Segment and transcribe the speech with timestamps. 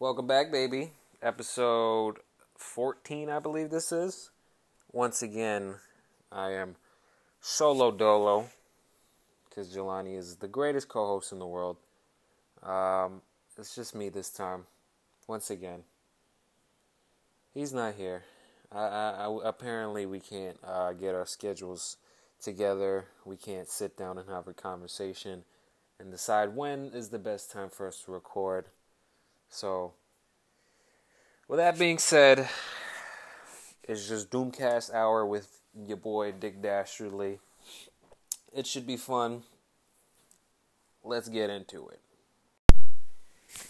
[0.00, 0.92] Welcome back, baby.
[1.20, 2.20] Episode
[2.56, 4.30] 14, I believe this is.
[4.90, 5.74] Once again,
[6.32, 6.76] I am
[7.42, 8.46] solo dolo
[9.46, 11.76] because Jelani is the greatest co host in the world.
[12.62, 13.20] Um,
[13.58, 14.64] it's just me this time.
[15.26, 15.82] Once again,
[17.52, 18.22] he's not here.
[18.72, 21.98] I, I, I apparently, we can't uh, get our schedules
[22.40, 23.04] together.
[23.26, 25.44] We can't sit down and have a conversation
[25.98, 28.64] and decide when is the best time for us to record.
[29.50, 29.92] So,
[31.48, 32.48] with that being said,
[33.82, 37.40] it's just Doomcast Hour with your boy Dick Dastardly.
[38.54, 39.42] It should be fun.
[41.02, 42.00] Let's get into it.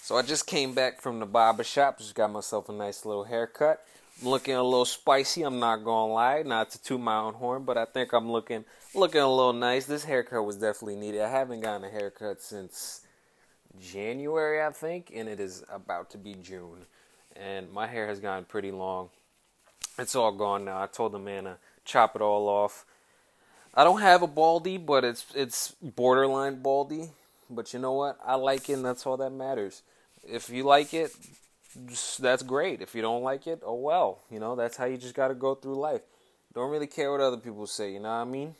[0.02, 3.24] So I just came back from the barber shop, just got myself a nice little
[3.24, 3.82] haircut.
[4.20, 7.64] I'm looking a little spicy, I'm not gonna lie, not to toot my own horn,
[7.64, 9.86] but I think I'm looking looking a little nice.
[9.86, 11.22] This haircut was definitely needed.
[11.22, 13.00] I haven't gotten a haircut since
[13.78, 16.86] January, I think, and it is about to be June.
[17.36, 19.10] And my hair has gotten pretty long.
[19.98, 20.82] It's all gone now.
[20.82, 22.84] I told the man to chop it all off.
[23.74, 27.10] I don't have a baldy, but it's it's borderline baldy.
[27.48, 28.18] But you know what?
[28.24, 29.82] I like it, and that's all that matters.
[30.26, 31.12] If you like it,
[32.18, 32.80] that's great.
[32.80, 34.20] If you don't like it, oh well.
[34.30, 36.02] You know, that's how you just got to go through life.
[36.54, 38.54] Don't really care what other people say, you know what I mean?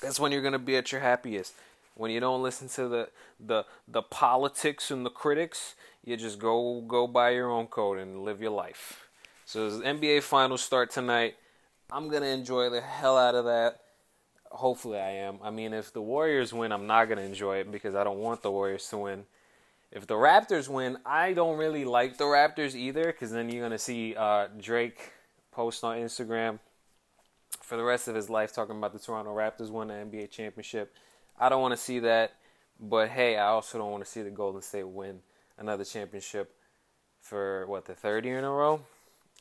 [0.00, 1.52] That's when you're to be at your happiest.
[1.96, 3.08] When you don't listen to the
[3.40, 8.22] the the politics and the critics, you just go go by your own code and
[8.22, 9.08] live your life.
[9.44, 11.36] So the NBA finals start tonight.
[11.90, 13.80] I'm to enjoy the hell out of that.
[14.50, 15.38] Hopefully I am.
[15.42, 18.42] I mean, if the Warriors win, I'm not to enjoy it because I don't want
[18.42, 19.24] the Warriors to win
[19.96, 23.78] if the Raptors win, I don't really like the Raptors either because then you're gonna
[23.78, 25.12] see uh, Drake
[25.52, 26.58] post on Instagram
[27.62, 30.94] for the rest of his life talking about the Toronto Raptors won the NBA championship.
[31.38, 32.34] I don't want to see that,
[32.80, 35.20] but hey, I also don't want to see the Golden State win
[35.58, 36.54] another championship
[37.20, 38.80] for what the third year in a row.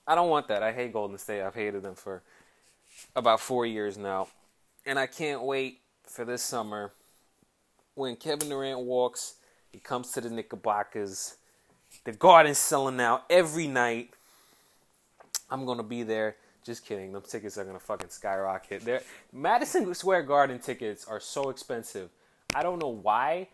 [0.07, 0.63] I don't want that.
[0.63, 1.41] I hate Golden State.
[1.41, 2.21] I've hated them for
[3.15, 4.27] about four years now,
[4.85, 6.91] and I can't wait for this summer
[7.95, 9.35] when Kevin Durant walks
[9.75, 11.35] he comes to the Knickerbockers.
[12.05, 14.11] The garden's selling out every night.
[15.49, 16.37] I'm gonna be there.
[16.65, 17.13] Just kidding.
[17.13, 18.83] Them tickets are gonna fucking skyrocket.
[18.83, 22.09] They're, Madison Square Garden tickets are so expensive.
[22.55, 23.49] I don't know why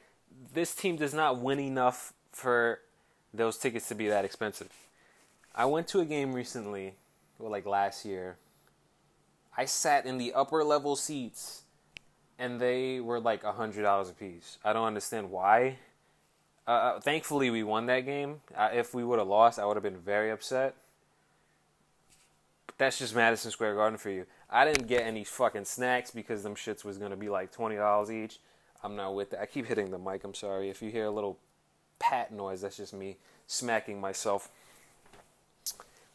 [0.53, 2.79] this team does not win enough for
[3.33, 4.71] those tickets to be that expensive.
[5.53, 6.95] I went to a game recently,
[7.37, 8.37] like last year.
[9.57, 11.63] I sat in the upper level seats,
[12.39, 14.57] and they were like a hundred dollars a piece.
[14.63, 15.79] I don't understand why.
[16.65, 18.39] Uh, uh, thankfully, we won that game.
[18.57, 20.75] If we would have lost, I would have been very upset.
[22.81, 24.25] That's just Madison Square Garden for you.
[24.49, 28.09] I didn't get any fucking snacks because them shits was gonna be like twenty dollars
[28.09, 28.39] each.
[28.83, 29.39] I'm not with that.
[29.39, 30.23] I keep hitting the mic.
[30.23, 31.37] I'm sorry if you hear a little
[31.99, 32.61] pat noise.
[32.61, 34.49] That's just me smacking myself.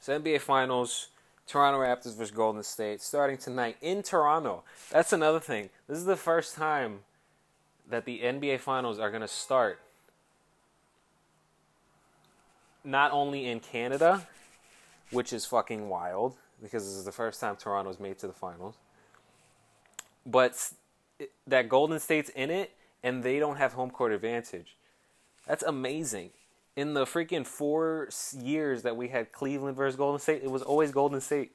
[0.01, 1.11] So NBA Finals.
[1.47, 4.65] Toronto Raptors versus Golden State starting tonight in Toronto.
[4.91, 5.71] That's another thing.
[5.87, 7.03] This is the first time
[7.89, 9.79] that the NBA Finals are to start
[12.83, 14.27] not only in Canada,
[15.13, 18.77] which is fucking wild because this is the first time Toronto's made to the finals,
[20.25, 20.73] but
[21.47, 22.73] that Golden State's in it
[23.03, 24.77] and they don't have home court advantage.
[25.47, 26.31] That's amazing.
[26.75, 28.09] In the freaking four
[28.39, 31.53] years that we had Cleveland versus Golden State, it was always Golden State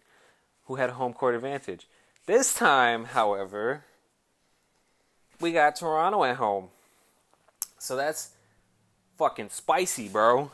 [0.65, 1.87] who had home court advantage.
[2.25, 3.83] This time, however,
[5.39, 6.69] we got Toronto at home.
[7.77, 8.31] So that's
[9.17, 10.51] fucking spicy, bro.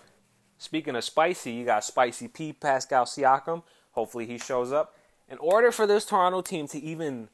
[0.57, 3.63] Speaking of spicy, you got Spicy P, Pascal Siakam.
[3.97, 4.93] Hopefully he shows up.
[5.27, 7.29] In order for this Toronto team to even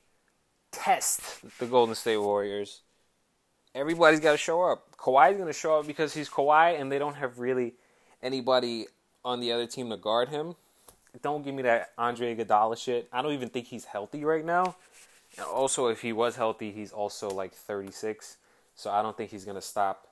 [0.71, 2.83] test the Golden State Warriors,
[3.75, 4.95] everybody's got to show up.
[4.95, 7.73] Kawhi's going to show up because he's Kawhi, and they don't have really
[8.21, 8.85] anybody
[9.25, 10.55] on the other team to guard him.
[11.21, 13.09] Don't give me that Andre Iguodala shit.
[13.11, 14.77] I don't even think he's healthy right now.
[15.35, 18.37] And also, if he was healthy, he's also like 36,
[18.73, 20.07] so I don't think he's going to stop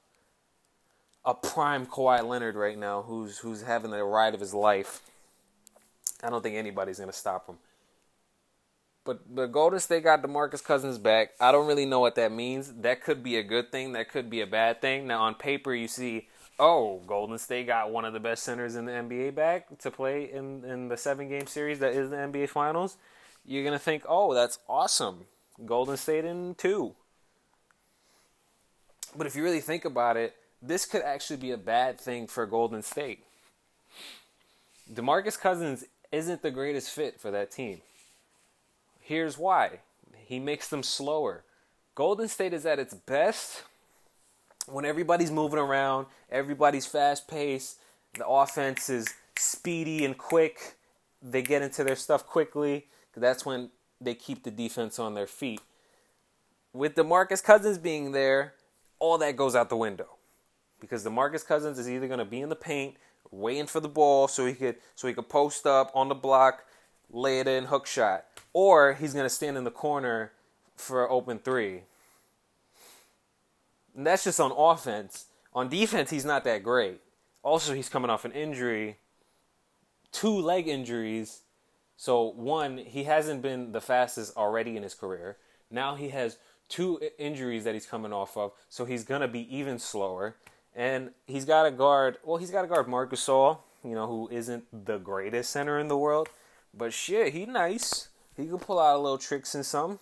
[1.24, 5.02] a prime Kawhi Leonard right now, who's who's having the ride of his life.
[6.24, 7.58] I don't think anybody's gonna stop him.
[9.04, 11.32] But the Golden State got DeMarcus Cousins back.
[11.40, 12.72] I don't really know what that means.
[12.82, 13.94] That could be a good thing.
[13.94, 15.08] That could be a bad thing.
[15.08, 16.28] Now on paper, you see,
[16.60, 20.32] oh, Golden State got one of the best centers in the NBA back to play
[20.32, 22.98] in in the seven game series that is the NBA Finals.
[23.44, 25.26] You're gonna think, oh, that's awesome.
[25.66, 26.94] Golden State in two.
[29.16, 32.46] But if you really think about it, this could actually be a bad thing for
[32.46, 33.24] Golden State.
[34.92, 37.82] DeMarcus Cousins isn't the greatest fit for that team.
[39.00, 39.80] Here's why.
[40.26, 41.44] He makes them slower.
[41.96, 43.64] Golden State is at its best
[44.68, 47.78] when everybody's moving around, everybody's fast paced,
[48.18, 50.76] The offense is speedy and quick.
[51.22, 52.88] They get into their stuff quickly.
[53.16, 53.70] That's when
[54.00, 55.62] they keep the defense on their feet.
[56.74, 58.54] With DeMarcus Cousins being there,
[59.00, 60.08] all that goes out the window.
[60.80, 62.96] Because DeMarcus Cousins is either going to be in the paint
[63.30, 66.66] waiting for the ball so he could so he could post up on the block,
[67.12, 70.32] lay it in hook shot, or he's to stand in the corner
[70.76, 71.82] for open 3.
[73.96, 75.26] And that's just on offense.
[75.54, 77.02] On defense, he's not that great.
[77.44, 78.98] Also, he's coming off an injury,
[80.12, 81.42] two leg injuries.
[81.98, 85.38] So, one, he hasn't been the fastest already in his career.
[85.70, 86.38] Now he has
[86.70, 90.36] two injuries that he's coming off of, so he's to be even slower.
[90.76, 94.30] And he's got to guard, well, he's got to guard Marc Gasol, you know, who
[94.32, 96.30] isn't the greatest center in the world.
[96.74, 98.10] But shit, he nice.
[98.38, 100.00] He can pull out a little tricks and some.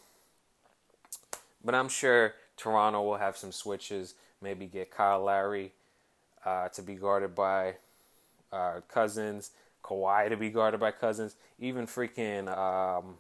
[1.63, 4.13] But I'm sure Toronto will have some switches.
[4.42, 5.74] Maybe get Kyle Lowry
[6.45, 7.75] uh, to be guarded by
[8.51, 9.51] uh, Cousins,
[9.83, 13.16] Kawhi to be guarded by Cousins, even freaking um,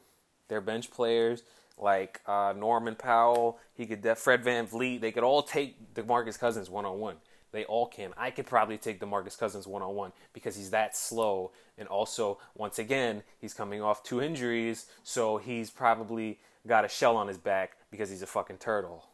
[0.47, 1.43] their bench players
[1.77, 3.57] like uh, Norman Powell.
[3.73, 5.01] He could def- Fred VanVleet.
[5.01, 7.15] They could all take DeMarcus Cousins one on one.
[7.51, 8.13] They all can.
[8.17, 11.51] I could probably take DeMarcus Cousins one on one because he's that slow.
[11.77, 17.17] And also, once again, he's coming off two injuries, so he's probably got a shell
[17.17, 19.05] on his back because he's a fucking turtle.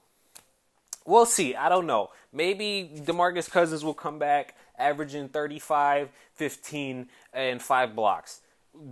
[1.05, 1.55] We'll see.
[1.55, 2.09] I don't know.
[2.33, 8.41] Maybe DeMarcus Cousins will come back averaging 35, 15, and 5 blocks.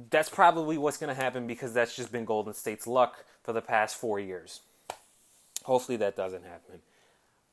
[0.10, 3.62] That's probably what's going to happen because that's just been Golden State's luck for the
[3.62, 4.62] past four years.
[5.64, 6.80] Hopefully that doesn't happen.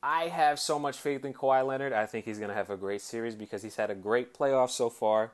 [0.03, 1.93] I have so much faith in Kawhi Leonard.
[1.93, 4.71] I think he's going to have a great series because he's had a great playoff
[4.71, 5.31] so far.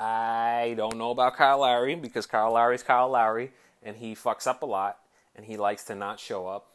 [0.00, 4.62] I don't know about Kyle Lowry because Kyle Lowry's Kyle Lowry and he fucks up
[4.62, 4.98] a lot
[5.36, 6.66] and he likes to not show up.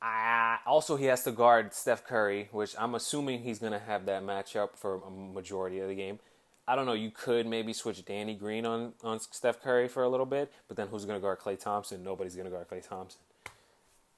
[0.00, 4.06] I, also, he has to guard Steph Curry, which I'm assuming he's going to have
[4.06, 6.18] that matchup for a majority of the game.
[6.66, 6.92] I don't know.
[6.92, 10.76] You could maybe switch Danny Green on, on Steph Curry for a little bit, but
[10.76, 12.02] then who's going to guard Klay Thompson?
[12.02, 13.20] Nobody's going to guard Klay Thompson.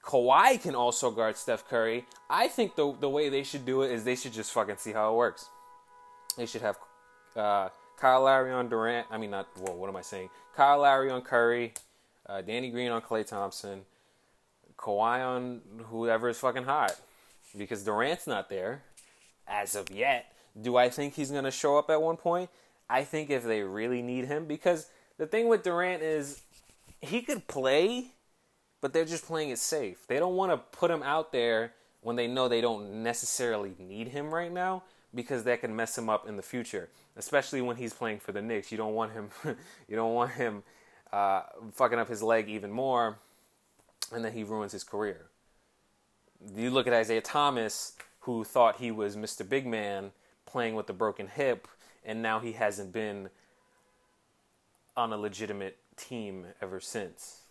[0.05, 2.05] Kawhi can also guard Steph Curry.
[2.29, 4.93] I think the the way they should do it is they should just fucking see
[4.93, 5.49] how it works.
[6.37, 6.77] They should have
[7.35, 7.69] uh,
[7.99, 9.07] Kyle Lowry on Durant.
[9.11, 9.77] I mean, not well.
[9.77, 10.29] What am I saying?
[10.55, 11.73] Kyle Lowry on Curry,
[12.27, 13.83] uh, Danny Green on Klay Thompson,
[14.77, 16.95] Kawhi on whoever is fucking hot,
[17.57, 18.83] because Durant's not there
[19.49, 20.33] as of yet.
[20.61, 22.51] Do I think he's gonna show up at one point?
[22.91, 26.43] I think if they really need him, because the thing with Durant is
[27.01, 28.11] he could play
[28.85, 30.07] but they're just playing it safe.
[30.09, 31.73] They don't want to put him out there
[32.03, 34.83] when they know they don't necessarily need him right now
[35.15, 38.43] because that can mess him up in the future, especially when he's playing for the
[38.43, 38.71] Knicks.
[38.71, 39.31] You don't want him,
[39.89, 40.65] you don't want him
[41.15, 43.17] uh, fucking up his leg even more,
[44.13, 45.29] and then he ruins his career.
[46.55, 49.49] You look at Isaiah Thomas, who thought he was Mr.
[49.49, 50.13] Big Man
[50.45, 51.69] playing with a broken hip,
[52.05, 53.31] and now he hasn't been
[54.95, 57.44] on a legitimate team ever since.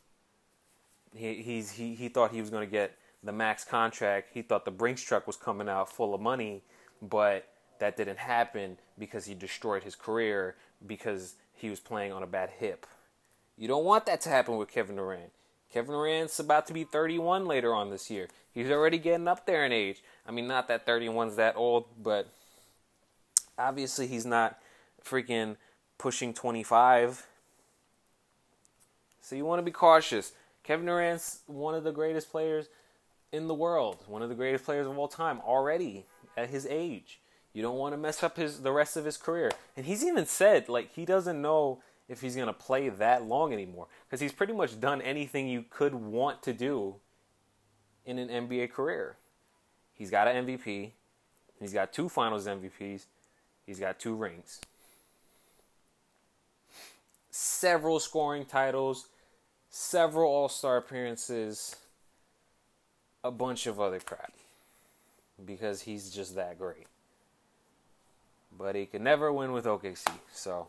[1.16, 4.30] He he's he he thought he was going to get the max contract.
[4.34, 6.64] He thought the Brinks truck was coming out full of money,
[7.02, 7.48] but
[7.80, 10.56] that didn't happen because he destroyed his career
[10.86, 12.86] because he was playing on a bad hip.
[13.58, 15.32] You don't want that to happen with Kevin Durant.
[15.72, 18.28] Kevin Durant's about to be 31 later on this year.
[18.52, 20.04] He's already getting up there in age.
[20.28, 22.28] I mean, not that 31's that old, but
[23.58, 24.60] obviously he's not
[25.04, 25.56] freaking
[25.98, 27.26] pushing 25.
[29.22, 30.34] So you want to be cautious.
[30.64, 32.70] Kevin Durant's one of the greatest players
[33.32, 36.06] in the world, one of the greatest players of all time already
[36.38, 37.20] at his age.
[37.54, 39.52] You don't want to mess up his the rest of his career.
[39.76, 43.54] And he's even said like he doesn't know if he's going to play that long
[43.54, 46.96] anymore because he's pretty much done anything you could want to do
[48.06, 49.18] in an NBA career.
[49.94, 50.92] He's got an MVP.
[51.60, 53.06] He's got two finals MVPs.
[53.66, 54.60] He's got two rings.
[57.32, 59.08] Several scoring titles
[59.76, 61.76] several All Star appearances,
[63.24, 64.32] a bunch of other crap.
[65.44, 66.86] Because he's just that great.
[68.56, 70.68] But he could never win with OKC, so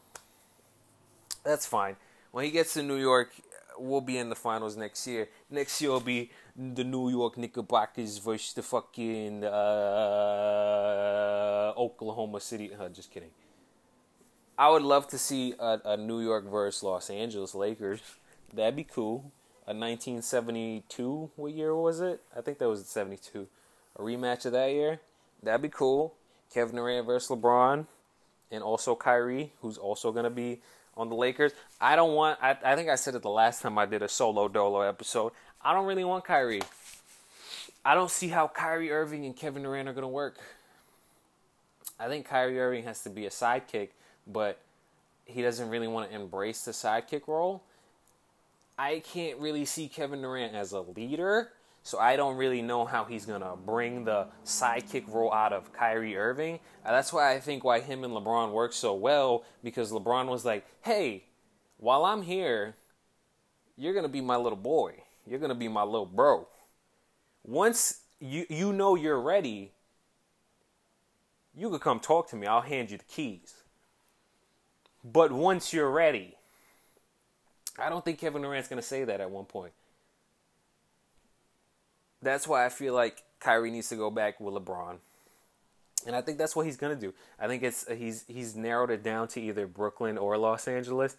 [1.45, 1.97] that's fine.
[2.33, 3.31] When he gets to New York,
[3.79, 5.29] we'll be in the finals next year.
[5.51, 10.65] Next year will be the New York Knickerbockers versus the fucking uh,
[11.77, 12.71] Oklahoma City.
[12.75, 13.33] Uh, just kidding.
[14.57, 18.01] I would love to see a, a New York versus Los Angeles Lakers.
[18.55, 19.33] That'd be cool.
[19.67, 22.21] A 1972, what year was it?
[22.37, 23.49] I think that was 72.
[23.97, 25.01] A rematch of that year.
[25.43, 26.15] That'd be cool.
[26.53, 27.87] Kevin Durant versus LeBron,
[28.53, 30.61] and also Kyrie, who's also gonna be
[30.97, 31.53] on the Lakers.
[31.81, 32.39] I don't want.
[32.41, 35.33] I, I think I said it the last time I did a solo dolo episode.
[35.61, 36.63] I don't really want Kyrie.
[37.85, 40.39] I don't see how Kyrie Irving and Kevin Durant are gonna work.
[41.99, 43.91] I think Kyrie Irving has to be a sidekick,
[44.27, 44.61] but
[45.25, 47.63] he doesn't really want to embrace the sidekick role.
[48.77, 51.53] I can't really see Kevin Durant as a leader,
[51.83, 56.17] so I don't really know how he's gonna bring the sidekick role out of Kyrie
[56.17, 56.59] Irving.
[56.85, 60.45] Uh, that's why I think why him and LeBron work so well because LeBron was
[60.45, 61.25] like, "Hey,
[61.77, 62.77] while I'm here,
[63.77, 65.03] you're gonna be my little boy.
[65.27, 66.49] You're gonna be my little bro.
[67.45, 69.73] Once you you know you're ready,
[71.55, 72.47] you could come talk to me.
[72.47, 73.63] I'll hand you the keys.
[75.05, 76.37] But once you're ready,
[77.79, 79.73] I don't think Kevin Durant's going to say that at one point.
[82.23, 84.97] That's why I feel like Kyrie needs to go back with LeBron.
[86.07, 87.15] And I think that's what he's going to do.
[87.39, 91.17] I think it's he's he's narrowed it down to either Brooklyn or Los Angeles.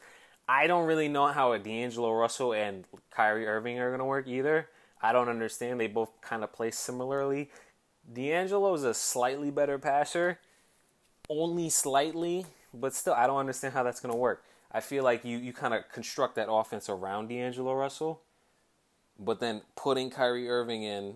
[0.47, 4.69] I don't really know how D'Angelo Russell and Kyrie Irving are going to work either.
[5.01, 5.79] I don't understand.
[5.79, 7.49] They both kind of play similarly.
[8.11, 10.39] D'Angelo is a slightly better passer,
[11.29, 14.43] only slightly, but still, I don't understand how that's going to work.
[14.75, 18.21] I feel like you, you kind of construct that offense around D'Angelo Russell,
[19.17, 21.15] but then putting Kyrie Irving in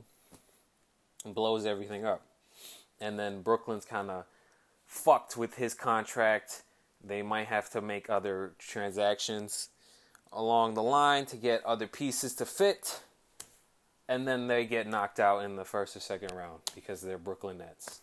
[1.25, 2.21] blows everything up.
[3.01, 4.25] And then Brooklyn's kind of
[4.87, 6.63] fucked with his contract.
[7.03, 9.69] They might have to make other transactions
[10.31, 13.01] along the line to get other pieces to fit
[14.09, 17.59] and then they get knocked out in the first or second round because they're Brooklyn
[17.59, 18.01] Nets.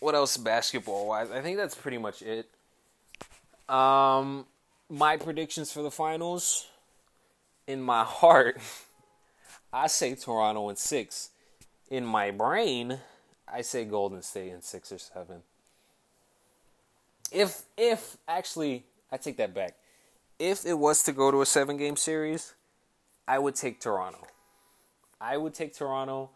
[0.00, 1.30] What else basketball wise?
[1.30, 2.48] I think that's pretty much it.
[3.68, 4.46] Um,
[4.88, 6.68] my predictions for the finals.
[7.66, 8.58] In my heart,
[9.72, 11.30] I say Toronto in six.
[11.90, 12.98] In my brain,
[13.46, 15.42] I say Golden State in six or seven.
[17.30, 19.74] If if actually, I take that back.
[20.38, 22.54] If it was to go to a seven game series,
[23.26, 24.26] I would take Toronto.
[25.20, 26.30] I would take Toronto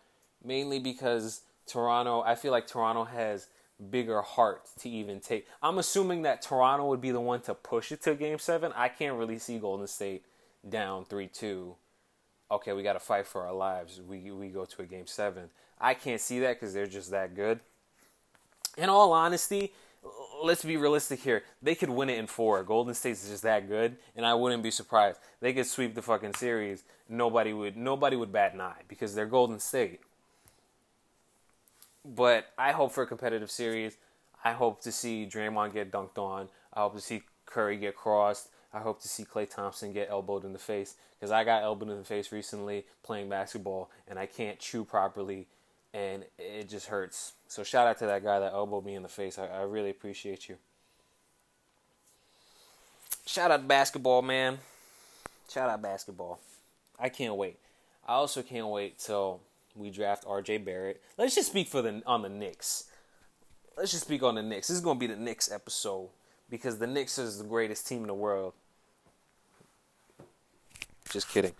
[0.44, 3.48] mainly because Toronto, I feel like Toronto has
[3.90, 5.46] bigger heart to even take.
[5.62, 8.72] I'm assuming that Toronto would be the one to push it to game 7.
[8.74, 10.24] I can't really see Golden State
[10.68, 11.74] down 3-2.
[12.50, 14.00] Okay, we got to fight for our lives.
[14.06, 15.50] We we go to a game 7.
[15.80, 17.60] I can't see that cuz they're just that good.
[18.76, 19.72] In all honesty,
[20.42, 21.44] let's be realistic here.
[21.62, 22.62] They could win it in four.
[22.62, 25.18] Golden State's just that good, and I wouldn't be surprised.
[25.40, 26.84] They could sweep the fucking series.
[27.08, 30.00] Nobody would nobody would bat an eye because they're Golden State.
[32.04, 33.96] But I hope for a competitive series.
[34.44, 36.48] I hope to see Draymond get dunked on.
[36.72, 38.48] I hope to see Curry get crossed.
[38.74, 41.90] I hope to see Klay Thompson get elbowed in the face because I got elbowed
[41.90, 45.46] in the face recently playing basketball and I can't chew properly
[45.92, 47.34] and it just hurts.
[47.48, 49.38] So shout out to that guy that elbowed me in the face.
[49.38, 50.56] I, I really appreciate you.
[53.26, 54.58] Shout out to basketball, man.
[55.50, 56.40] Shout out basketball.
[56.98, 57.58] I can't wait.
[58.06, 59.40] I also can't wait till
[59.74, 61.02] we draft RJ Barrett.
[61.16, 62.84] Let's just speak for the on the Knicks.
[63.76, 64.68] Let's just speak on the Knicks.
[64.68, 66.10] This is gonna be the Knicks episode
[66.50, 68.52] because the Knicks is the greatest team in the world.
[71.10, 71.52] Just kidding.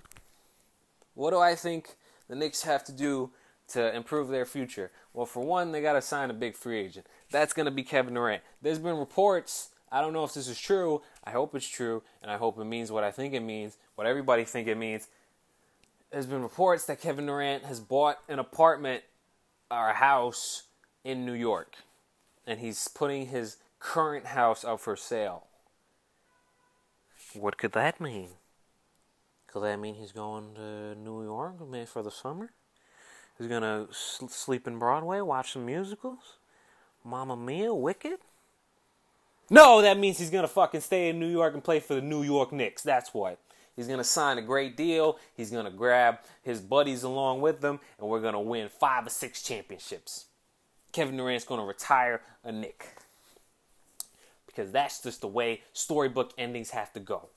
[1.14, 1.96] What do I think
[2.28, 3.30] the Knicks have to do
[3.68, 4.90] to improve their future?
[5.12, 7.06] Well, for one, they got to sign a big free agent.
[7.30, 8.42] That's going to be Kevin Durant.
[8.62, 9.70] There's been reports.
[9.90, 11.02] I don't know if this is true.
[11.22, 14.06] I hope it's true, and I hope it means what I think it means, what
[14.06, 15.08] everybody think it means.
[16.12, 19.02] There's been reports that Kevin Durant has bought an apartment
[19.70, 20.64] or a house
[21.04, 21.76] in New York,
[22.46, 25.46] and he's putting his current house up for sale.
[27.32, 28.28] What could that mean?
[29.46, 31.54] Could that mean he's going to New York
[31.88, 32.50] for the summer?
[33.38, 36.36] He's gonna sleep in Broadway, watch some musicals.
[37.02, 38.18] Mamma Mia, Wicked.
[39.48, 42.22] No, that means he's gonna fucking stay in New York and play for the New
[42.22, 42.82] York Knicks.
[42.82, 43.38] That's what.
[43.74, 45.18] He's gonna sign a great deal.
[45.34, 49.42] He's gonna grab his buddies along with him, and we're gonna win five or six
[49.42, 50.26] championships.
[50.92, 52.86] Kevin Durant's gonna retire a Knick
[54.46, 57.30] because that's just the way storybook endings have to go.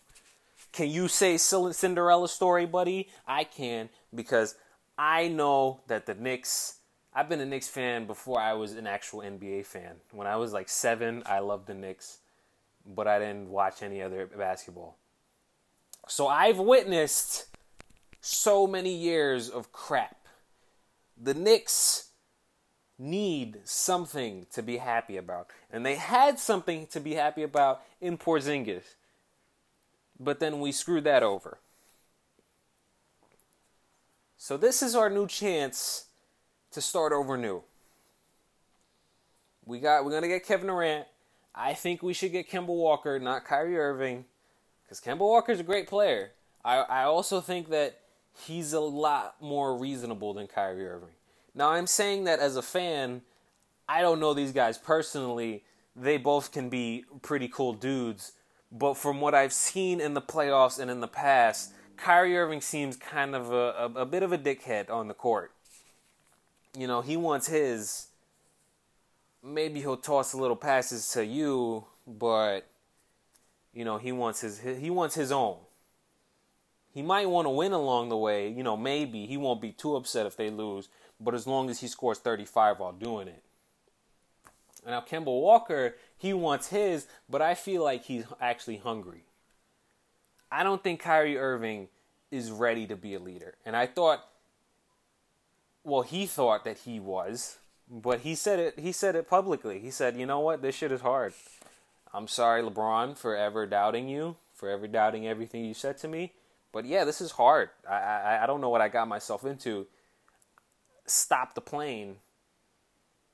[0.73, 3.07] Can you say Cinderella story, buddy?
[3.25, 4.55] I can because
[4.97, 6.79] I know that the Knicks.
[7.13, 9.95] I've been a Knicks fan before I was an actual NBA fan.
[10.11, 12.17] When I was like seven, I loved the Knicks,
[12.85, 14.97] but I didn't watch any other basketball.
[16.07, 17.45] So I've witnessed
[18.21, 20.17] so many years of crap.
[21.21, 22.09] The Knicks
[22.97, 25.47] need something to be happy about.
[25.71, 28.95] And they had something to be happy about in Porzingis.
[30.19, 31.57] But then we screwed that over.
[34.37, 36.05] So this is our new chance
[36.71, 37.63] to start over new.
[39.65, 41.07] We got we're gonna get Kevin Durant.
[41.53, 44.25] I think we should get Kemba Walker, not Kyrie Irving,
[44.95, 46.31] because Kemba Walker's a great player.
[46.63, 47.99] I I also think that
[48.45, 51.09] he's a lot more reasonable than Kyrie Irving.
[51.53, 53.21] Now I'm saying that as a fan,
[53.87, 55.63] I don't know these guys personally.
[55.95, 58.33] They both can be pretty cool dudes,
[58.71, 62.97] but from what I've seen in the playoffs and in the past, Kyrie Irving seems
[62.97, 65.53] kind of a, a, a bit of a dickhead on the court.
[66.77, 68.07] You know, he wants his.
[69.41, 72.67] Maybe he'll toss a little passes to you, but
[73.75, 75.57] you know he wants his he wants his own.
[76.91, 79.97] He might want to win along the way, you know, maybe he won't be too
[79.97, 80.87] upset if they lose,
[81.19, 83.43] but as long as he scores 35 while doing it.
[84.85, 89.25] Now Kemba Walker, he wants his, but I feel like he's actually hungry.
[90.49, 91.89] I don't think Kyrie Irving
[92.31, 93.55] is ready to be a leader.
[93.65, 94.25] And I thought
[95.83, 99.79] well, he thought that he was, but he said it he said it publicly.
[99.79, 100.61] He said, "You know what?
[100.61, 101.33] This shit is hard.
[102.15, 106.31] I'm sorry, LeBron, for ever doubting you, for ever doubting everything you said to me.
[106.71, 107.69] But yeah, this is hard.
[107.89, 109.87] I I, I don't know what I got myself into.
[111.05, 112.15] Stop the plane.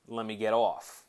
[0.08, 1.04] Let me get off."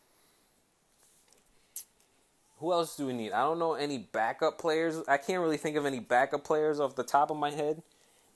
[2.60, 3.34] Who else do we need?
[3.34, 5.02] I don't know any backup players.
[5.06, 7.84] I can't really think of any backup players off the top of my head.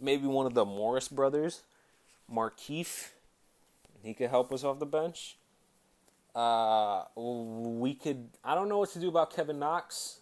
[0.02, 1.62] Maybe one of the Morris brothers,
[2.30, 3.12] Markieff.
[4.04, 5.37] He could help us off the bench.
[6.38, 8.30] Uh, we could.
[8.44, 10.20] I don't know what to do about Kevin Knox.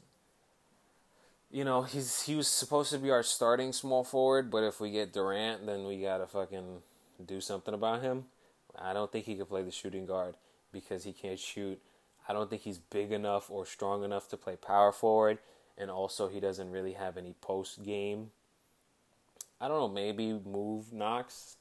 [1.52, 4.92] You know, he's he was supposed to be our starting small forward, but if we
[4.92, 6.82] get Durant, then we gotta fucking
[7.26, 8.26] do something about him.
[8.78, 10.36] I don't think he could play the shooting guard
[10.72, 11.80] because he can't shoot
[12.28, 15.38] I don't think he's big enough or strong enough to play power forward,
[15.78, 18.32] and also he doesn't really have any post game.
[19.62, 21.58] I don't know, maybe move Knox.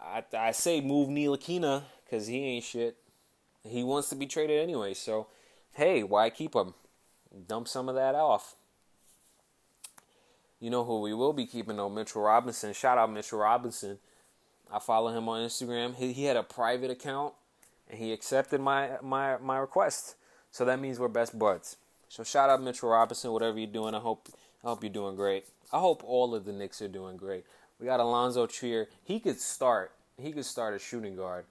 [0.00, 2.96] I I say move Ntilikina because he ain't shit.
[3.68, 5.28] He wants to be traded anyway, so
[5.74, 6.74] hey, why keep him?
[7.46, 8.56] Dump some of that off.
[10.60, 12.72] You know who we will be keeping though, Mitchell Robinson.
[12.72, 13.98] Shout out Mitchell Robinson.
[14.72, 15.94] I follow him on Instagram.
[15.94, 17.34] He, he had a private account
[17.88, 20.16] and he accepted my my my request.
[20.50, 21.76] So that means we're best buds.
[22.08, 23.94] So shout out Mitchell Robinson, whatever you're doing.
[23.94, 24.28] I hope
[24.64, 25.46] I hope you're doing great.
[25.72, 27.44] I hope all of the Knicks are doing great.
[27.78, 28.88] We got Alonzo Trier.
[29.04, 29.92] He could start.
[30.16, 31.44] He could start a shooting guard.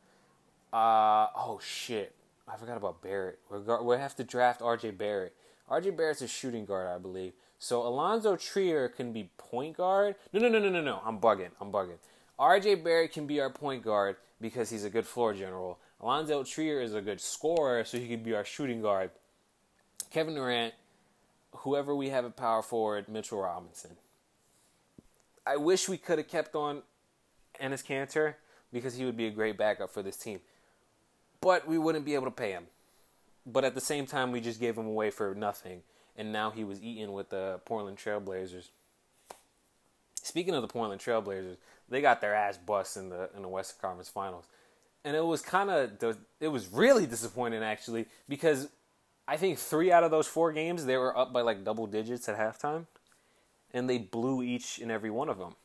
[0.71, 2.13] Uh oh shit.
[2.47, 3.39] I forgot about Barrett.
[3.49, 4.91] We're we have to draft R.J.
[4.91, 5.33] Barrett.
[5.69, 5.91] R.J.
[5.91, 7.33] Barrett's a shooting guard, I believe.
[7.59, 10.15] So Alonzo Trier can be point guard.
[10.31, 11.01] No, no, no, no, no, no.
[11.03, 11.49] I'm bugging.
[11.59, 11.97] I'm bugging.
[12.39, 12.75] R.J.
[12.75, 15.79] Barrett can be our point guard because he's a good floor general.
[15.99, 19.09] Alonzo Trier is a good scorer, so he could be our shooting guard.
[20.11, 20.73] Kevin Durant,
[21.51, 23.97] whoever we have at power forward, Mitchell Robinson.
[25.45, 26.83] I wish we could have kept on
[27.61, 28.35] Enes Kanter
[28.71, 30.39] because he would be a great backup for this team.
[31.41, 32.67] But we wouldn't be able to pay him.
[33.45, 35.81] But at the same time, we just gave him away for nothing,
[36.17, 38.69] and now he was eaten with the Portland Trailblazers.
[40.21, 41.55] Speaking of the Portland Trailblazers,
[41.87, 44.45] they got their ass bust in the in the Western Conference Finals
[45.07, 48.67] and it was kind of it was really disappointing actually because
[49.25, 52.27] I think three out of those four games they were up by like double digits
[52.29, 52.87] at halftime,
[53.73, 55.55] and they blew each and every one of them.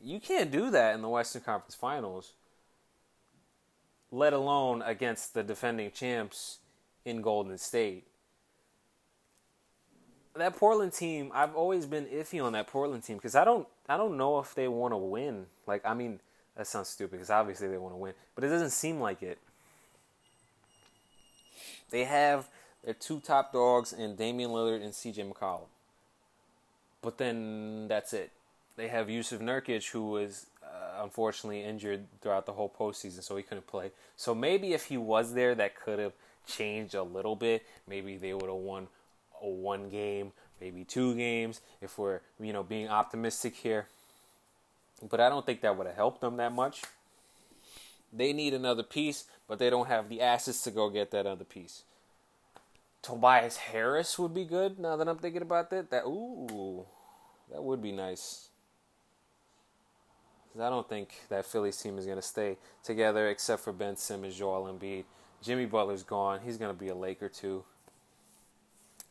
[0.00, 2.32] You can't do that in the Western Conference Finals,
[4.10, 6.58] let alone against the defending champs
[7.04, 8.04] in Golden State.
[10.34, 13.96] That Portland team, I've always been iffy on that Portland team because I don't, I
[13.96, 15.46] don't know if they want to win.
[15.66, 16.20] Like, I mean,
[16.56, 19.38] that sounds stupid because obviously they want to win, but it doesn't seem like it.
[21.90, 22.48] They have
[22.84, 25.68] their two top dogs in Damian Lillard and CJ McCollum.
[27.00, 28.30] But then that's it.
[28.76, 33.42] They have Jusuf Nurkic, who was Uh, unfortunately injured throughout the whole postseason, so he
[33.42, 33.92] couldn't play.
[34.16, 36.12] So maybe if he was there, that could have
[36.46, 37.64] changed a little bit.
[37.88, 38.88] Maybe they would have won
[39.40, 43.86] a one game, maybe two games, if we're you know being optimistic here.
[45.08, 46.82] But I don't think that would have helped them that much.
[48.12, 51.44] They need another piece, but they don't have the assets to go get that other
[51.44, 51.82] piece.
[53.02, 54.78] Tobias Harris would be good.
[54.78, 56.84] Now that I'm thinking about that, that ooh,
[57.50, 58.48] that would be nice.
[60.60, 64.36] I don't think that Phillies team is going to stay together except for Ben Simmons,
[64.36, 65.04] Joel Embiid.
[65.42, 66.40] Jimmy Butler's gone.
[66.44, 67.64] He's going to be a Laker too.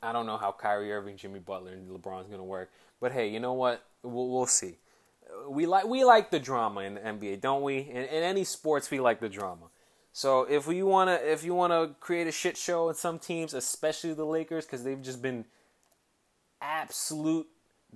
[0.01, 2.71] I don't know how Kyrie Irving, Jimmy Butler, and LeBron's going to work.
[2.99, 3.83] But hey, you know what?
[4.03, 4.77] We'll, we'll see
[5.47, 7.77] we like we like the drama in the NBA, don't we?
[7.77, 9.67] In, in any sports, we like the drama.
[10.13, 14.13] So if we wanna if you wanna create a shit show in some teams, especially
[14.13, 15.45] the Lakers, because they've just been
[16.61, 17.47] absolute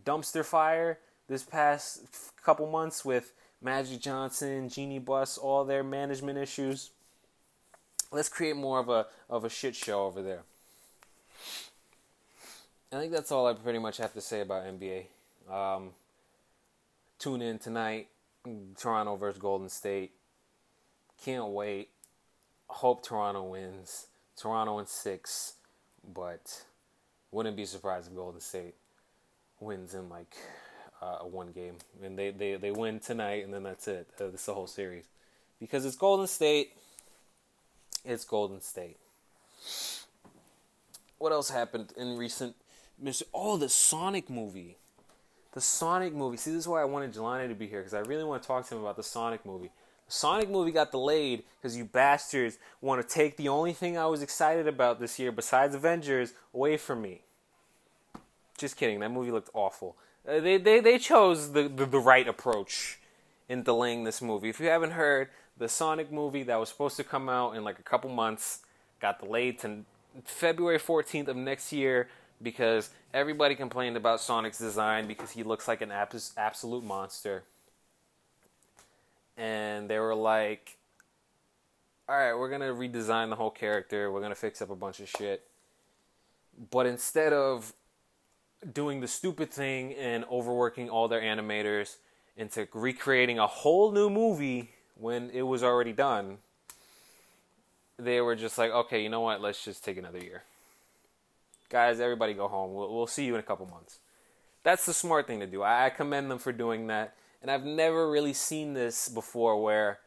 [0.04, 2.02] dumpster fire this past
[2.44, 6.90] couple months with Magic Johnson, Jeanie Buss, all their management issues.
[8.12, 10.42] Let's create more of a of a shit show over there.
[12.92, 15.06] I think that's all I pretty much have to say about NBA.
[15.50, 15.92] Um,
[17.20, 18.08] tune in tonight.
[18.78, 20.12] Toronto versus Golden State.
[21.24, 21.90] Can't wait.
[22.68, 24.08] hope Toronto wins.
[24.36, 25.54] Toronto in six,
[26.16, 26.64] but
[27.32, 28.74] wouldn't be surprised if Golden State
[29.60, 30.36] wins in like
[31.02, 34.08] uh, one game, and they, they they win tonight, and then that's it.
[34.20, 35.06] Uh, this the whole series,
[35.60, 36.74] because it's Golden State.
[38.06, 38.98] It's Golden State.
[41.18, 42.56] What else happened in recent?
[43.34, 44.78] Oh, the Sonic movie.
[45.54, 46.38] The Sonic movie.
[46.38, 48.48] See, this is why I wanted Jelani to be here because I really want to
[48.48, 49.72] talk to him about the Sonic movie.
[50.08, 54.06] The Sonic movie got delayed because you bastards want to take the only thing I
[54.06, 57.22] was excited about this year besides Avengers away from me.
[58.58, 59.00] Just kidding.
[59.00, 59.96] That movie looked awful.
[60.28, 63.00] Uh, they, they, they chose the, the, the right approach
[63.48, 64.50] in delaying this movie.
[64.50, 67.80] If you haven't heard, the Sonic movie that was supposed to come out in like
[67.80, 68.60] a couple months
[69.02, 69.84] got delayed to
[70.24, 72.08] February 14th of next year
[72.42, 77.44] because everybody complained about Sonic's design because he looks like an abs- absolute monster.
[79.38, 80.78] And they were like,
[82.08, 84.12] all right, we're going to redesign the whole character.
[84.12, 85.46] We're going to fix up a bunch of shit.
[86.72, 87.74] But instead of
[88.74, 91.98] doing the stupid thing and overworking all their animators
[92.36, 96.38] into recreating a whole new movie when it was already done,
[97.98, 99.42] they were just like, okay, you know what?
[99.42, 100.44] Let's just take another year.
[101.70, 102.74] Guys, everybody go home.
[102.74, 104.00] We'll, we'll see you in a couple months.
[104.64, 105.62] That's the smart thing to do.
[105.62, 107.16] I, I commend them for doing that.
[107.42, 110.00] And I've never really seen this before where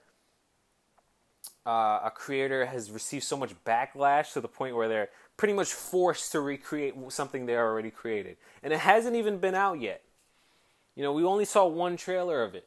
[1.66, 5.72] uh, a creator has received so much backlash to the point where they're pretty much
[5.72, 8.36] forced to recreate something they already created.
[8.62, 10.02] And it hasn't even been out yet.
[10.94, 12.66] You know, we only saw one trailer of it,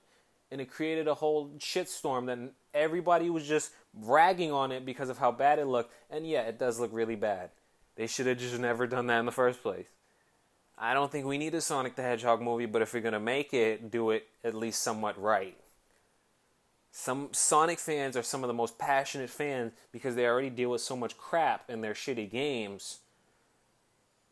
[0.51, 2.39] and it created a whole shitstorm that
[2.73, 5.93] everybody was just ragging on it because of how bad it looked.
[6.09, 7.51] And yeah, it does look really bad.
[7.95, 9.87] They should have just never done that in the first place.
[10.77, 13.19] I don't think we need a Sonic the Hedgehog movie, but if you're going to
[13.19, 15.55] make it, do it at least somewhat right.
[16.97, 20.79] Some Sonic fans are some of the most passionate fans because they already deal with
[20.79, 22.99] so much crap in their shitty games.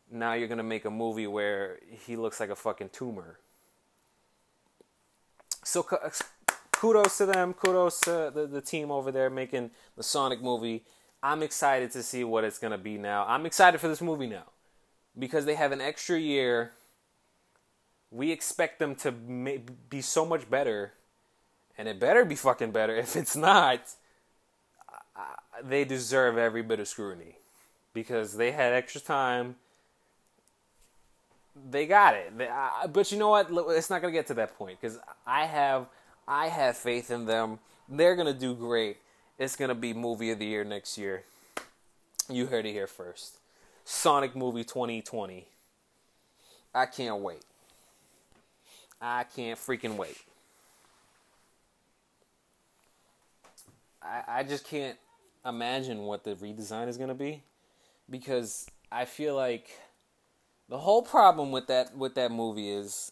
[0.10, 3.38] Now you're to make a movie where he looks like a fucking tumor.
[5.65, 5.86] So
[6.71, 7.54] kudos to them.
[7.54, 10.86] Kudos to the, the team over there making the Sonic movie.
[11.21, 13.26] I'm excited to see what it's to be now.
[13.28, 14.45] I'm excited for this movie now
[15.19, 16.71] because they have an extra year.
[18.10, 20.93] We expect them to be so much better,
[21.77, 22.95] and it better be fucking better.
[22.97, 23.81] If it's not,
[25.63, 27.38] they deserve every bit of scrutiny
[27.93, 29.55] because they had extra time.
[31.69, 32.33] They got it.
[32.91, 33.47] but you know what?
[33.69, 35.88] It's not to get to that point because I have
[36.27, 37.59] I have faith in them.
[37.88, 38.97] They're to do great.
[39.38, 41.23] It's to be movie of the year next year.
[42.29, 43.38] You heard it here first.
[43.86, 45.45] Sonic movie 2020.
[46.73, 47.43] I can't wait.
[49.01, 50.17] I can't freaking wait.
[54.04, 54.98] I, I just can't
[55.46, 57.44] imagine what the redesign is going to be
[58.10, 59.70] because I feel like
[60.70, 63.12] the whole problem with that with that movie is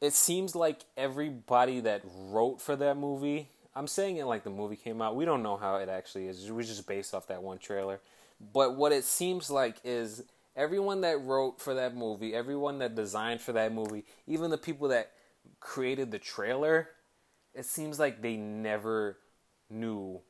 [0.00, 4.76] it seems like everybody that wrote for that movie I'm saying it like the movie
[4.76, 5.16] came out.
[5.16, 6.50] We don't know how it actually is.
[6.50, 8.00] Was just based off that one trailer.
[8.52, 13.40] But what it seems like is everyone that wrote for that movie, everyone that designed
[13.40, 15.12] for that movie, even the people that
[15.60, 16.90] created the trailer,
[17.54, 19.16] it seems like they never
[19.72, 20.20] knew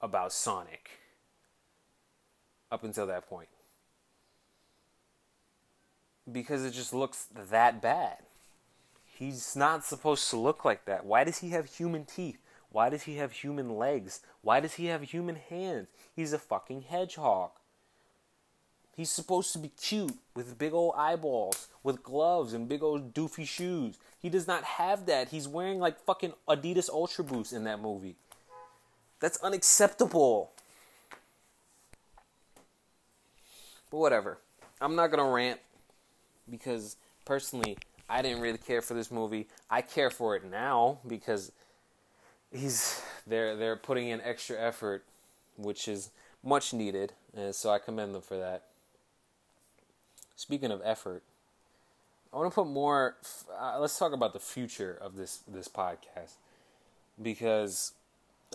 [0.00, 0.90] about Sonic
[2.70, 3.48] up until that point.
[6.30, 8.18] Because it just looks that bad.
[9.04, 11.04] He's not supposed to look like that.
[11.04, 12.38] Why does he have human teeth?
[12.70, 14.20] Why does he have human legs?
[14.42, 15.88] Why does he have human hands?
[16.14, 17.50] He's a fucking hedgehog.
[18.96, 23.46] He's supposed to be cute with big old eyeballs, with gloves and big old doofy
[23.46, 23.96] shoes.
[24.20, 25.30] He does not have that.
[25.30, 28.16] He's wearing like fucking Adidas Ultra Boost in that movie.
[29.20, 30.50] That's unacceptable.
[33.90, 34.38] But whatever.
[34.80, 35.60] I'm not gonna rant
[36.50, 37.76] because personally,
[38.08, 39.46] I didn't really care for this movie.
[39.70, 41.52] I care for it now because
[42.50, 45.04] he's they're they're putting in extra effort,
[45.56, 46.10] which is
[46.42, 48.64] much needed, and so I commend them for that.
[50.34, 51.22] Speaking of effort,
[52.32, 53.16] I want to put more.
[53.58, 56.36] Uh, let's talk about the future of this this podcast
[57.20, 57.92] because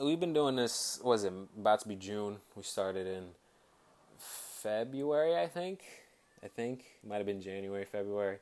[0.01, 0.99] we've been doing this.
[1.03, 2.37] Was it about to be June?
[2.55, 3.27] We started in
[4.17, 5.83] February, I think.
[6.43, 8.37] I think it might have been January, February.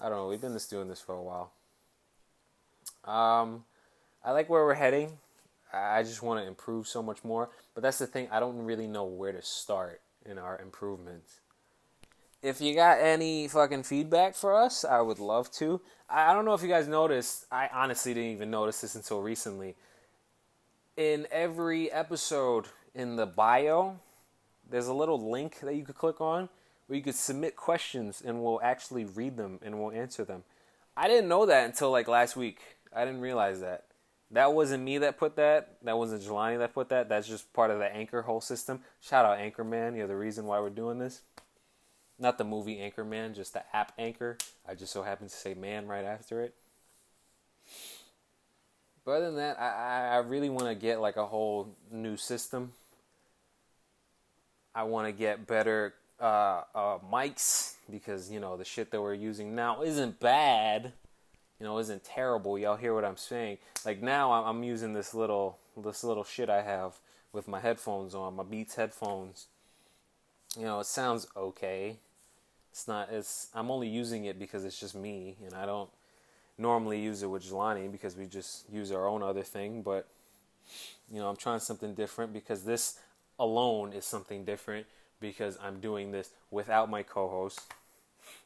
[0.00, 0.28] I don't know.
[0.28, 1.52] We've been just doing this for a while.
[3.04, 3.64] Um,
[4.24, 5.18] I like where we're heading.
[5.72, 7.50] I just want to improve so much more.
[7.74, 11.40] But that's the thing, I don't really know where to start in our improvements.
[12.42, 15.80] If you got any fucking feedback for us, I would love to.
[16.08, 19.76] I don't know if you guys noticed, I honestly didn't even notice this until recently.
[21.00, 23.96] In every episode in the bio,
[24.68, 26.50] there's a little link that you could click on
[26.86, 30.44] where you could submit questions and we'll actually read them and we'll answer them.
[30.94, 32.60] I didn't know that until like last week.
[32.94, 33.86] I didn't realize that.
[34.30, 35.78] That wasn't me that put that.
[35.84, 37.08] That wasn't Jelani that put that.
[37.08, 38.80] That's just part of the Anchor whole system.
[39.00, 39.96] Shout out Anchorman.
[39.96, 41.22] You're the reason why we're doing this.
[42.18, 44.36] Not the movie Anchorman, just the app Anchor.
[44.68, 46.54] I just so happen to say man right after it.
[49.04, 52.72] But other than that, I, I really want to get like a whole new system.
[54.74, 59.14] I want to get better uh, uh, mics because you know the shit that we're
[59.14, 60.92] using now isn't bad
[61.60, 62.58] you know, isn't terrible.
[62.58, 63.58] Y'all hear what I'm saying?
[63.84, 66.94] Like now, I'm using this little this little shit I have
[67.32, 69.46] with my headphones on, my Beats headphones.
[70.58, 71.98] You know, it sounds okay.
[72.72, 73.10] It's not.
[73.12, 73.48] It's.
[73.54, 75.90] I'm only using it because it's just me, and I don't
[76.60, 79.82] normally use it with Jelani because we just use our own other thing.
[79.82, 80.06] But
[81.10, 82.98] you know, I'm trying something different because this
[83.38, 84.86] alone is something different
[85.20, 87.60] because I'm doing this without my co-host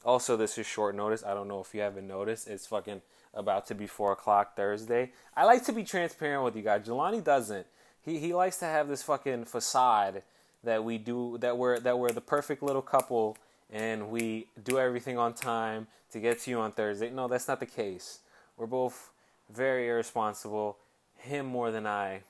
[0.05, 1.24] also, this is short notice.
[1.24, 2.48] I don't know if you haven't noticed.
[2.48, 3.00] It's fucking
[3.33, 5.12] about to be four o'clock Thursday.
[5.37, 6.87] I like to be transparent with you guys.
[6.87, 7.66] Jelani doesn't.
[8.03, 10.22] He he likes to have this fucking facade
[10.62, 13.37] that we do that we're that we're the perfect little couple
[13.70, 17.11] and we do everything on time to get to you on Thursday.
[17.11, 18.20] No, that's not the case.
[18.57, 19.11] We're both
[19.50, 20.77] very irresponsible,
[21.16, 22.22] him more than I,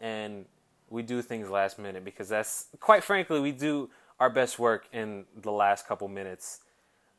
[0.00, 0.46] and
[0.90, 3.88] we do things last minute because that's quite frankly we do
[4.20, 6.60] our best work in the last couple minutes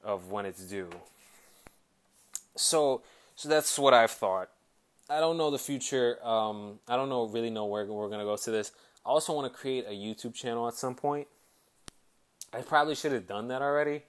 [0.04, 0.90] of when it's due.
[2.56, 3.02] So,
[3.36, 4.50] so that's what I've thought.
[5.10, 6.18] I don't know the future.
[6.26, 8.72] Um, I don't know really know where we're gonna go to this.
[9.06, 11.28] I also want to create a YouTube channel at some point.
[12.54, 14.04] I probably should have done that already.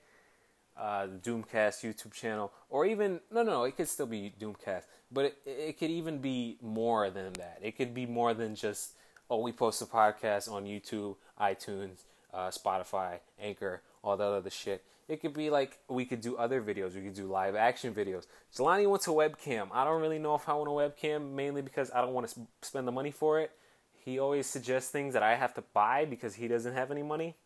[0.77, 5.39] Uh, Doomcast YouTube channel, or even no, no, it could still be Doomcast, but it,
[5.47, 7.61] it could even be more than that.
[7.63, 8.95] It could be more than just
[9.31, 12.03] oh, we post a podcast on YouTube, iTunes,
[12.33, 14.85] uh, Spotify, Anchor, all that other shit.
[15.09, 16.95] It could be like we could do other videos.
[16.95, 18.27] We could do live action videos.
[18.55, 19.69] Jelani wants a webcam.
[19.73, 22.41] I don't really know if I want a webcam, mainly because I don't want to
[22.63, 23.53] spend the money for it.
[24.05, 27.37] He always suggests things that I have to buy because he doesn't have any money.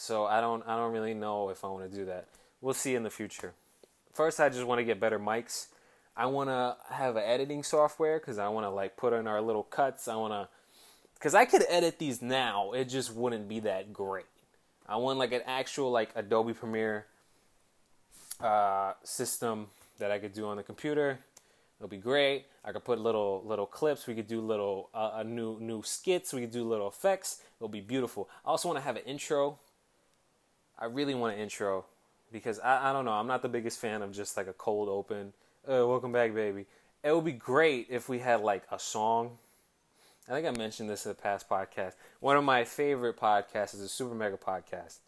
[0.00, 2.24] So I don't I don't really know if I want to do that.
[2.62, 3.52] We'll see in the future.
[4.14, 5.66] First, I just want to get better mics.
[6.16, 9.42] I want to have an editing software because I want to like put in our
[9.42, 10.08] little cuts.
[10.08, 10.48] I want to
[11.16, 12.72] because I could edit these now.
[12.72, 14.24] It just wouldn't be that great.
[14.88, 17.04] I want like an actual like Adobe Premiere
[18.40, 19.66] uh, system
[19.98, 21.18] that I could do on the computer.
[21.78, 22.46] It'll be great.
[22.64, 24.06] I could put little little clips.
[24.06, 26.32] We could do little uh, new new skits.
[26.32, 27.42] We could do little effects.
[27.58, 28.30] It'll be beautiful.
[28.46, 29.58] I also want to have an intro.
[30.80, 31.84] I really want an intro
[32.32, 33.12] because I, I don't know.
[33.12, 35.32] I'm not the biggest fan of just like a cold open.
[35.68, 36.66] Uh, welcome back, baby.
[37.02, 39.38] It would be great if we had like a song
[40.30, 41.94] I think I mentioned this in the past podcast.
[42.20, 44.98] One of my favorite podcasts is the Super Mega podcast,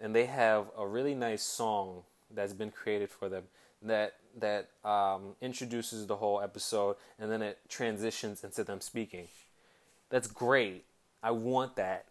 [0.00, 3.44] and they have a really nice song that's been created for them
[3.82, 9.26] that that um, introduces the whole episode, and then it transitions into them speaking.
[10.10, 10.84] That's great.
[11.24, 12.06] I want that,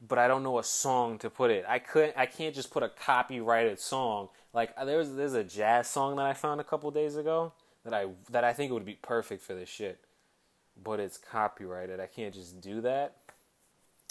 [0.00, 1.64] but I don't know a song to put it.
[1.68, 2.14] I couldn't.
[2.16, 4.28] I can't just put a copyrighted song.
[4.52, 7.52] Like uh, there's there's a jazz song that I found a couple days ago
[7.84, 10.00] that I that I think would be perfect for this shit
[10.82, 12.00] but it's copyrighted.
[12.00, 13.16] I can't just do that.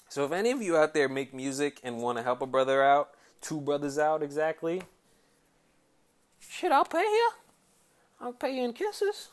[0.09, 2.83] So if any of you out there make music and want to help a brother
[2.83, 4.83] out, two brothers out exactly,
[6.39, 7.31] shit, I'll pay you.
[8.21, 9.29] I'll pay you in kisses,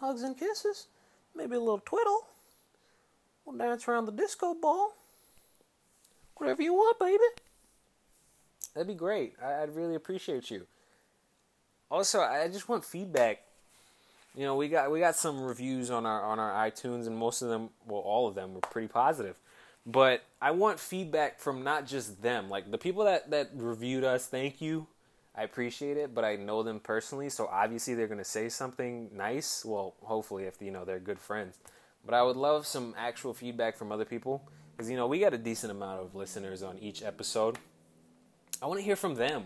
[0.00, 0.86] hugs and kisses,
[1.34, 2.26] maybe a little twiddle.
[3.44, 4.94] We'll dance around the disco ball.
[6.36, 7.24] Whatever you want, baby.
[8.74, 9.34] That'd be great.
[9.42, 10.66] I'd really appreciate you.
[11.90, 13.44] Also, I just want feedback
[14.36, 17.40] you know, we got we got some reviews on our on our iTunes, and most
[17.42, 19.36] of them, well, all of them were pretty positive.
[19.86, 24.26] But I want feedback from not just them, like the people that that reviewed us.
[24.26, 24.88] Thank you,
[25.36, 29.64] I appreciate it, but I know them personally, so obviously they're gonna say something nice.
[29.64, 31.58] Well, hopefully, if you know they're good friends.
[32.04, 34.42] But I would love some actual feedback from other people
[34.76, 37.58] because you know we got a decent amount of listeners on each episode.
[38.62, 39.44] I want to hear from them.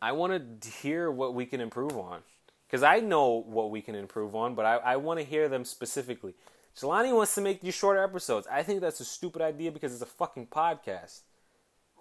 [0.00, 2.20] I want to hear what we can improve on
[2.66, 5.64] because I know what we can improve on, but I, I want to hear them
[5.64, 6.34] specifically.
[6.76, 8.46] Jelani wants to make these shorter episodes.
[8.50, 11.22] I think that's a stupid idea because it's a fucking podcast.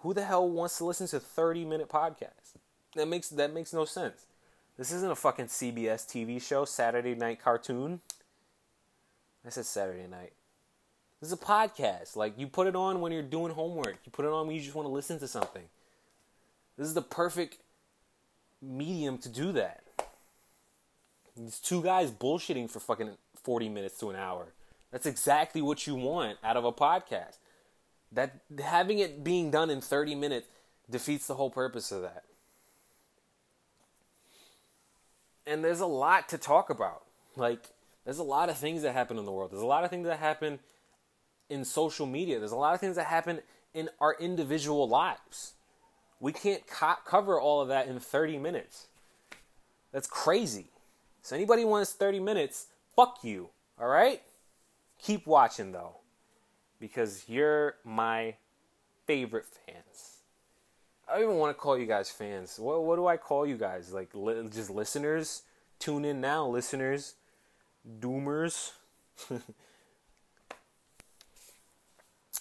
[0.02, 2.54] Who the hell wants to listen to 30 minute podcasts?
[2.96, 4.26] That makes that makes no sense.
[4.78, 8.02] This isn't a fucking CBS TV show, Saturday night cartoon.
[9.46, 10.34] I said Saturday night.
[11.20, 12.16] This is a podcast.
[12.16, 13.98] Like you put it on when you're doing homework.
[14.06, 15.64] You put it on when you just want to listen to something.
[16.78, 17.58] This is the perfect
[18.62, 19.82] medium to do that.
[21.36, 23.12] These two guys bullshitting for fucking
[23.44, 24.48] 40 minutes to an hour.
[24.92, 27.38] That's exactly what you want out of a podcast.
[28.12, 30.48] That having it being done in 30 minutes
[30.90, 32.24] defeats the whole purpose of that.
[35.46, 37.04] And there's a lot to talk about.
[37.36, 37.70] Like
[38.06, 39.52] there's a lot of things that happen in the world.
[39.52, 40.60] There's a lot of things that happen
[41.50, 42.40] in social media.
[42.40, 43.42] There's a lot of things that happen
[43.74, 45.54] in our individual lives.
[46.20, 48.88] We can't co- cover all of that in 30 minutes.
[49.92, 50.68] That's crazy.
[51.22, 53.50] So anybody wants 30 minutes, fuck you.
[53.80, 54.22] All right?
[55.00, 55.98] Keep watching though
[56.80, 58.36] because you're my
[59.06, 60.18] favorite fans.
[61.08, 62.60] I don't even want to call you guys fans.
[62.60, 63.94] What what do I call you guys?
[63.94, 65.44] Like li- just listeners?
[65.80, 67.16] Tune in now, listeners.
[68.00, 68.72] Doomers.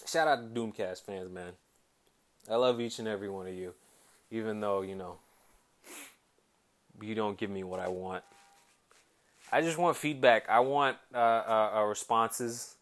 [0.07, 1.51] Shout out to Doomcast fans, man.
[2.49, 3.73] I love each and every one of you,
[4.31, 5.17] even though you know
[7.01, 8.23] you don't give me what I want.
[9.51, 10.47] I just want feedback.
[10.49, 12.75] I want uh, uh, uh, responses,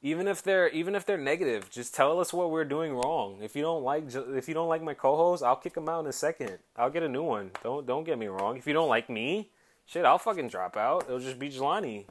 [0.00, 1.70] even if they're even if they're negative.
[1.70, 3.38] Just tell us what we're doing wrong.
[3.42, 6.06] If you don't like if you don't like my co-host, I'll kick him out in
[6.06, 6.58] a second.
[6.76, 7.50] I'll get a new one.
[7.64, 8.56] Don't don't get me wrong.
[8.56, 9.50] If you don't like me,
[9.86, 11.06] shit, I'll fucking drop out.
[11.08, 12.06] It'll just be Jelani,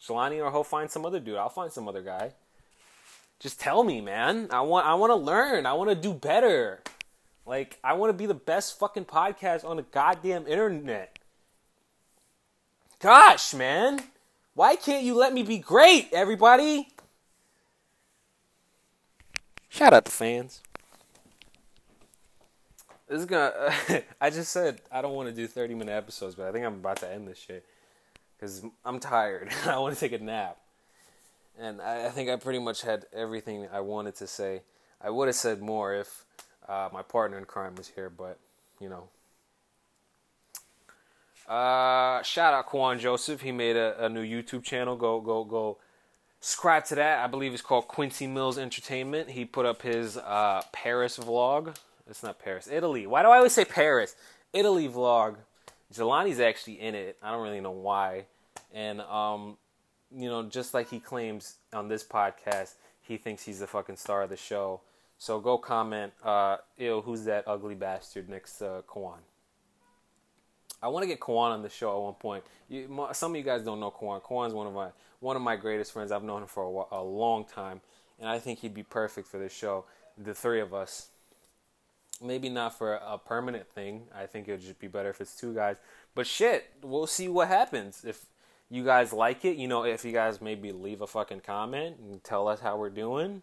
[0.00, 1.36] Jelani, or he'll find some other dude.
[1.36, 2.32] I'll find some other guy.
[3.40, 4.48] Just tell me, man.
[4.50, 5.66] I want I want to learn.
[5.66, 6.80] I want to do better.
[7.46, 11.18] Like I want to be the best fucking podcast on the goddamn internet.
[13.00, 14.00] Gosh, man.
[14.54, 16.88] Why can't you let me be great, everybody?
[19.68, 20.62] Shout out to fans.
[23.08, 23.72] This is gonna.
[24.20, 26.74] I just said I don't want to do 30 minute episodes, but I think I'm
[26.74, 27.66] about to end this shit.
[28.36, 29.50] Because I'm tired.
[29.66, 30.58] I want to take a nap.
[31.58, 34.62] And I, I, think I pretty much had everything I wanted to say.
[35.00, 36.24] I would have said more if
[36.68, 38.38] uh, my partner in crime was here, but,
[38.80, 39.08] you know,
[41.48, 43.42] uh, shout out Kwan Joseph.
[43.42, 44.96] He made a, a, new YouTube channel.
[44.96, 45.76] Go go go
[46.40, 47.22] subscribe to that.
[47.22, 49.30] I believe it's called Quincy Mills Entertainment.
[49.30, 51.76] He put up his uh, Paris vlog.
[52.08, 53.06] It's not Paris, Italy.
[53.06, 54.16] Why do I always say Paris?
[54.54, 55.36] Italy vlog.
[55.92, 57.18] Jelani's actually in it.
[57.22, 58.24] I don't really know why.
[58.72, 59.58] And um,
[60.16, 64.22] you know, just like he claims on this podcast, he thinks he's the fucking star
[64.22, 64.80] of the show.
[65.18, 69.20] So go comment, uh, ew, who's that ugly bastard next to Kwan?
[70.82, 72.44] I want to get Kwan on the show at one point.
[72.68, 74.20] You, some of you guys don't know Kwan.
[74.20, 74.88] Kwan's one of my
[75.20, 76.12] one of my greatest friends.
[76.12, 77.80] I've known him for a, a long time,
[78.20, 79.86] and I think he'd be perfect for this show.
[80.18, 81.08] The three of us.
[82.22, 84.02] Maybe not for a permanent thing.
[84.14, 85.76] I think it would just be better if it's two guys.
[86.14, 88.04] But shit, we'll see what happens.
[88.04, 88.26] If
[88.70, 92.22] you guys like it, you know, if you guys maybe leave a fucking comment and
[92.24, 93.42] tell us how we're doing.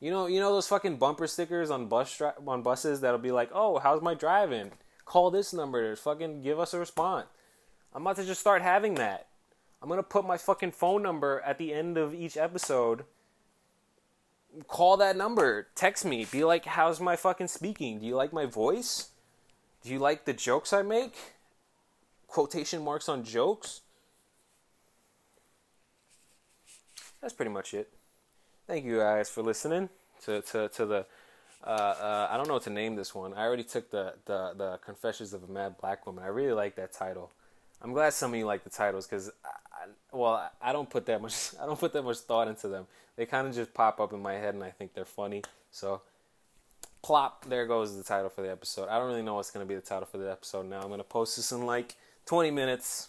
[0.00, 3.32] You know, you know those fucking bumper stickers on bus dri- on buses that'll be
[3.32, 4.72] like, "Oh, how's my driving?"
[5.10, 7.26] call this number to fucking give us a response.
[7.92, 9.26] I'm about to just start having that.
[9.82, 13.04] I'm gonna put my fucking phone number at the end of each episode.
[14.68, 15.66] Call that number.
[15.74, 16.24] Text me.
[16.30, 17.98] Be like, how's my fucking speaking?
[17.98, 19.08] Do you like my voice?
[19.82, 21.16] Do you like the jokes I make?
[22.28, 23.80] Quotation marks on jokes?
[27.20, 27.90] That's pretty much it.
[28.66, 29.88] Thank you guys for listening
[30.24, 31.06] to, to, to the
[31.62, 33.34] uh, uh, I don't know what to name this one.
[33.34, 36.24] I already took the, the, the Confessions of a Mad Black Woman.
[36.24, 37.30] I really like that title.
[37.82, 39.30] I'm glad some of you like the titles because,
[40.12, 42.86] well, I don't put that much I don't put that much thought into them.
[43.16, 45.42] They kind of just pop up in my head and I think they're funny.
[45.70, 46.00] So,
[47.02, 48.88] plop, there goes the title for the episode.
[48.88, 50.80] I don't really know what's going to be the title for the episode now.
[50.80, 53.08] I'm going to post this in like 20 minutes.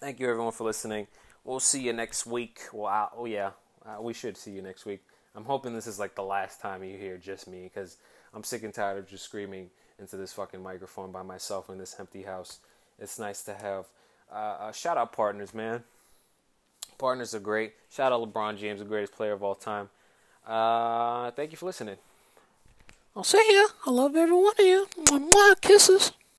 [0.00, 1.06] Thank you everyone for listening.
[1.48, 2.60] We'll see you next week.
[2.74, 3.52] Well, I, oh yeah,
[3.86, 5.00] uh, we should see you next week.
[5.34, 7.96] I'm hoping this is like the last time you hear just me because
[8.34, 11.96] I'm sick and tired of just screaming into this fucking microphone by myself in this
[11.98, 12.58] empty house.
[12.98, 13.86] It's nice to have
[14.30, 15.84] uh, uh, shout out partners, man.
[16.98, 17.72] Partners are great.
[17.90, 19.88] Shout out LeBron James, the greatest player of all time.
[20.46, 21.96] Uh, thank you for listening.
[23.16, 23.68] I'll see ya.
[23.86, 24.86] I love every one of you.
[25.06, 26.12] Mwah, kisses.